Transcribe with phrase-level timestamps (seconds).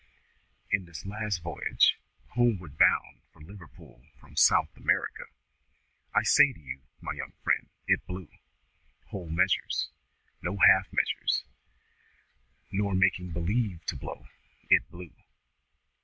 [0.71, 1.95] In this last voyage,
[2.29, 5.25] homeward bound for Liverpool from South America,
[6.15, 8.27] I say to you, my young friend, it blew.
[9.11, 9.91] Whole measures!
[10.41, 11.43] No half measures,
[12.71, 14.25] nor making believe to blow;
[14.71, 15.13] it blew!